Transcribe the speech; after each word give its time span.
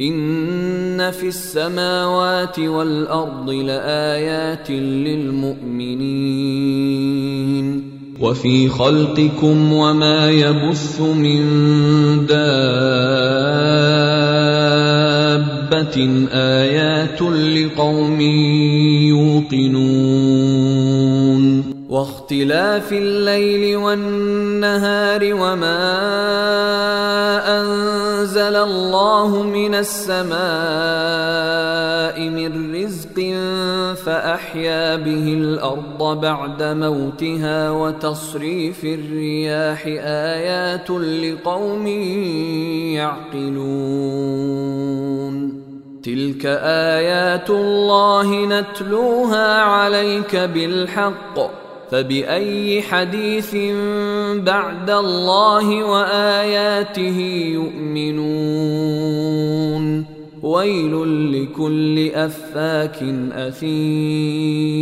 إن 0.00 1.10
في 1.10 1.28
السماوات 1.28 2.58
والأرض 2.58 3.50
لآيات 3.50 4.70
للمؤمنين 4.70 6.04
وفي 8.20 8.68
خلقكم 8.68 9.72
وما 9.72 10.30
يبث 10.30 11.00
من 11.00 11.46
دابة 12.26 12.66
آيات 16.32 17.22
لقوم 17.22 18.20
يوقنون 19.10 20.54
واختلاف 21.88 22.92
الليل 22.92 23.76
والنهار 23.76 25.20
وما 25.34 26.93
أنزل 28.44 28.56
الله 28.56 29.42
من 29.42 29.74
السماء 29.74 30.36
من 32.20 32.74
رزق 32.74 33.16
فأحيا 34.04 34.96
به 34.96 35.34
الأرض 35.34 36.20
بعد 36.20 36.62
موتها 36.62 37.70
وتصريف 37.70 38.84
الرياح 38.84 39.86
آيات 40.36 40.90
لقوم 40.90 41.86
يعقلون. 42.96 43.64
تلك 46.02 46.46
آيات 46.96 47.50
الله 47.50 48.46
نتلوها 48.46 49.62
عليك 49.62 50.36
بالحق. 50.36 51.63
فبأي 51.90 52.82
حديث 52.82 53.56
بعد 54.36 54.90
الله 54.90 55.84
وآياته 55.84 57.18
يؤمنون؟ 57.52 59.34
ويل 60.42 60.94
لكل 61.32 62.10
أفاك 62.14 63.02
أثيم. 63.32 64.74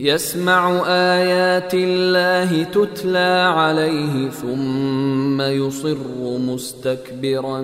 يسمع 0.00 0.82
آيات 0.86 1.74
الله 1.74 2.62
تتلى 2.62 3.52
عليه 3.56 4.28
ثم 4.28 5.40
يصر 5.40 5.96
مستكبرا 6.22 7.60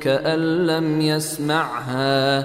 كأن 0.00 0.66
لم 0.66 1.00
يسمعها. 1.00 2.44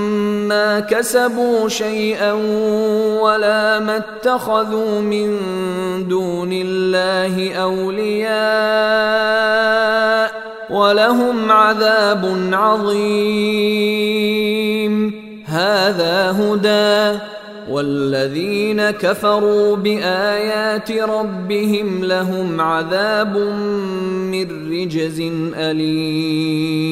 ما 0.71 0.79
كسبوا 0.79 1.69
شيئا 1.69 2.31
ولا 3.21 3.79
ما 3.79 3.97
اتخذوا 3.97 5.01
من 5.01 5.37
دون 6.07 6.49
الله 6.53 7.53
أولياء 7.53 8.31
ولهم 10.69 11.51
عذاب 11.51 12.49
عظيم. 12.53 13.11
هذا 15.45 16.31
هدى 16.39 17.19
والذين 17.69 18.91
كفروا 18.91 19.75
بآيات 19.75 20.91
ربهم 20.91 22.03
لهم 22.03 22.61
عذاب 22.61 23.37
من 24.31 24.71
رجز 24.71 25.21
أليم. 25.55 26.91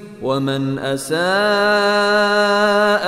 ومن 0.23 0.79
أساء 0.79 1.17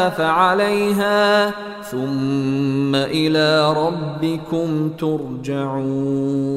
فعليها 0.09 1.51
ثم 1.81 2.95
إلى 2.95 3.73
ربكم 3.73 4.89
ترجعون. 4.89 6.53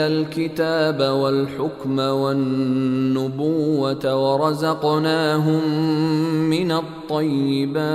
الكتاب 0.00 1.00
والحكم 1.00 1.98
والنبوة 1.98 3.54
ورزقناهم 4.16 5.62
من 6.50 6.72
الطيبات. 6.72 7.94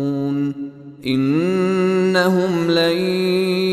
إنهم 1.07 2.71
لن 2.71 2.97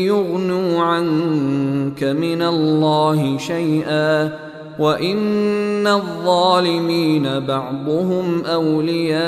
يغنوا 0.05 0.81
عنك 0.81 2.03
من 2.03 2.41
الله 2.41 3.37
شيئا 3.37 4.39
وإن 4.79 5.87
الظالمين 5.87 7.39
بعضهم 7.39 8.45
أولياء 8.45 9.19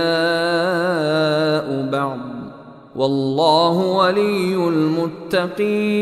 بعض 1.91 2.19
والله 2.95 3.77
ولي 3.77 4.55
المتقين 4.55 6.01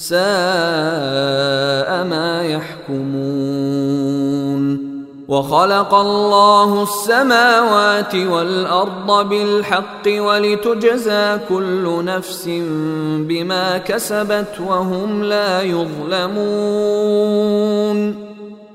ساء 0.00 0.18
ما 2.04 2.42
يحكمون 2.88 3.80
وخلق 5.28 5.94
الله 5.94 6.82
السماوات 6.82 8.14
والأرض 8.14 9.28
بالحق 9.28 10.06
ولتجزى 10.06 11.38
كل 11.48 12.04
نفس 12.04 12.44
بما 13.28 13.78
كسبت 13.78 14.60
وهم 14.66 15.24
لا 15.24 15.62
يظلمون 15.62 17.10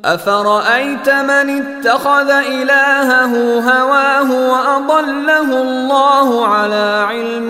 أفرأيت 0.06 1.10
من 1.10 1.50
اتخذ 1.50 2.30
إلهه 2.30 3.60
هواه 3.60 4.51
وأضله 4.51 5.62
الله 5.62 6.48
على 6.48 7.06
علم 7.10 7.50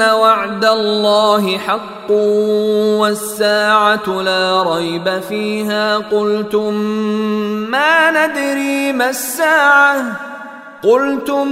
ان 0.00 0.10
وعد 0.14 0.64
الله 0.64 1.58
حق 1.58 2.10
والساعة 3.00 4.22
لا 4.22 4.62
ريب 4.62 5.20
فيها 5.28 5.98
قلتم 5.98 6.74
ما 7.70 8.10
ندري 8.10 8.92
ما 8.92 9.10
الساعة 9.10 10.16
قلتم 10.82 11.48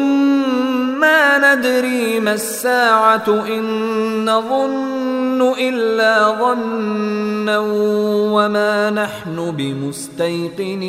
ما 1.00 1.54
ندري 1.54 2.20
ما 2.20 2.32
الساعة 2.32 3.44
ان 3.48 4.30
نظن 4.30 5.54
الا 5.58 6.28
ظنا 6.40 7.58
وما 8.32 8.90
نحن 8.90 9.50
بمستيقنين 9.50 10.88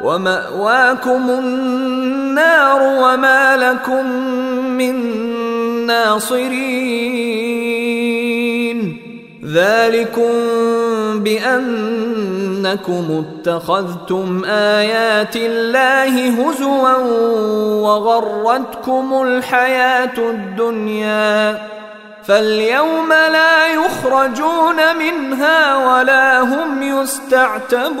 ومأواكم 0.00 1.30
النار 1.30 2.82
وما 2.82 3.56
لكم 3.56 4.06
من 4.78 4.96
ناصرين. 5.86 6.60
ذلكم 9.46 10.32
بأنكم 11.24 13.04
اتخذتم 13.24 14.44
آيات 14.44 15.36
الله 15.36 16.28
هزوا 16.28 16.96
وغرتكم 17.82 19.22
الحياة 19.22 20.18
الدنيا. 20.18 21.58
فاليوم 22.24 23.08
لا 23.08 23.66
يخرجون 23.66 24.96
منها 24.98 25.76
ولا 25.76 26.40
هم 26.40 26.82
يستعتبون. 26.82 28.00